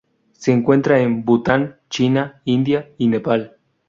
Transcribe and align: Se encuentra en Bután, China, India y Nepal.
Se 0.31 0.51
encuentra 0.51 0.99
en 0.99 1.23
Bután, 1.25 1.77
China, 1.87 2.41
India 2.45 2.89
y 2.97 3.05
Nepal. 3.07 3.57